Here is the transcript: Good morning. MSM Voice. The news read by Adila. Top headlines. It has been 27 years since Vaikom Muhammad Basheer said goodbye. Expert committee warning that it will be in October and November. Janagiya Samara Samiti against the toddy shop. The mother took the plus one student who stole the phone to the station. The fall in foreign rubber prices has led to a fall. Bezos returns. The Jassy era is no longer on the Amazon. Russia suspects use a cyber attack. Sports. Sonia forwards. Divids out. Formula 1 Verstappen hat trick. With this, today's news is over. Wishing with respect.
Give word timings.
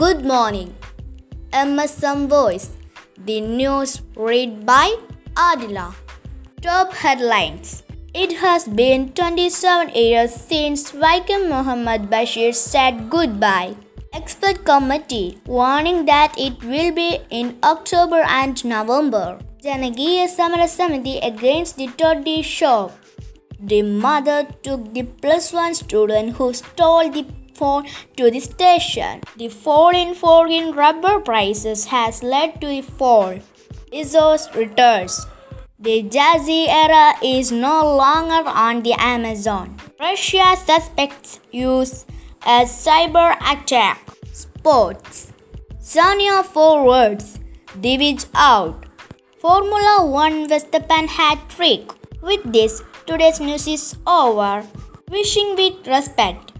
Good 0.00 0.24
morning. 0.24 0.74
MSM 1.52 2.26
Voice. 2.26 2.70
The 3.26 3.42
news 3.42 4.00
read 4.16 4.64
by 4.64 4.96
Adila. 5.34 5.94
Top 6.62 6.94
headlines. 6.94 7.82
It 8.14 8.32
has 8.38 8.66
been 8.66 9.12
27 9.12 9.90
years 9.94 10.32
since 10.32 10.92
Vaikom 10.92 11.50
Muhammad 11.50 12.08
Basheer 12.08 12.54
said 12.54 13.10
goodbye. 13.10 13.76
Expert 14.14 14.64
committee 14.64 15.38
warning 15.46 16.06
that 16.06 16.32
it 16.38 16.64
will 16.64 16.90
be 16.92 17.18
in 17.28 17.58
October 17.62 18.22
and 18.22 18.64
November. 18.64 19.40
Janagiya 19.62 20.26
Samara 20.28 20.70
Samiti 20.78 21.18
against 21.22 21.76
the 21.76 21.88
toddy 21.98 22.40
shop. 22.40 22.92
The 23.60 23.82
mother 23.82 24.46
took 24.62 24.94
the 24.94 25.02
plus 25.02 25.52
one 25.52 25.74
student 25.74 26.36
who 26.36 26.52
stole 26.54 27.10
the 27.10 27.26
phone 27.54 27.86
to 28.16 28.30
the 28.30 28.40
station. 28.40 29.20
The 29.36 29.48
fall 29.48 29.90
in 29.90 30.14
foreign 30.14 30.72
rubber 30.72 31.20
prices 31.20 31.86
has 31.86 32.22
led 32.22 32.60
to 32.60 32.68
a 32.68 32.82
fall. 32.82 33.38
Bezos 33.92 34.54
returns. 34.54 35.26
The 35.78 36.02
Jassy 36.02 36.68
era 36.68 37.14
is 37.22 37.50
no 37.50 37.96
longer 37.96 38.48
on 38.48 38.82
the 38.82 38.94
Amazon. 38.98 39.76
Russia 39.98 40.54
suspects 40.56 41.40
use 41.50 42.06
a 42.46 42.62
cyber 42.64 43.36
attack. 43.40 43.98
Sports. 44.32 45.32
Sonia 45.80 46.44
forwards. 46.44 47.40
Divids 47.80 48.28
out. 48.34 48.86
Formula 49.40 50.06
1 50.06 50.46
Verstappen 50.48 51.08
hat 51.08 51.48
trick. 51.48 51.90
With 52.22 52.52
this, 52.52 52.84
today's 53.04 53.40
news 53.40 53.66
is 53.66 53.96
over. 54.06 54.64
Wishing 55.10 55.56
with 55.56 55.84
respect. 55.88 56.51